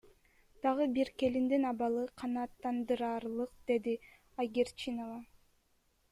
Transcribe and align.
Дагы 0.61 0.85
бир 0.93 1.09
келиндин 1.23 1.67
абалы 1.71 2.05
канаттандыраарлык,— 2.21 3.53
деди 3.73 3.93
Айгерчинова. 4.45 5.21